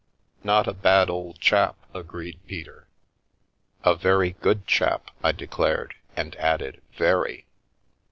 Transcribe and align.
"Not 0.43 0.67
a 0.67 0.73
bad 0.73 1.11
old 1.11 1.39
chap," 1.39 1.75
agreed 1.93 2.39
Peter." 2.47 2.87
A 3.83 3.93
very 3.95 4.31
good 4.31 4.65
chap," 4.65 5.11
I 5.23 5.31
declared, 5.31 5.93
and 6.15 6.35
added," 6.37 6.81
very." 6.97 7.45